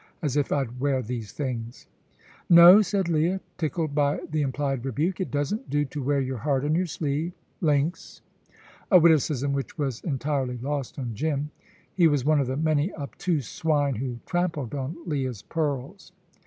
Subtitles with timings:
[0.23, 1.85] As if I'd wear these things!"
[2.49, 6.65] "No," said Leah, tickled by the implied rebuke, "it doesn't do to wear your heart
[6.65, 8.23] on your sleeve links":
[8.89, 11.51] a witticism which was entirely lost on Jim.
[11.93, 16.11] He was one of the many obtuse swine who trampled on Leah's pearls.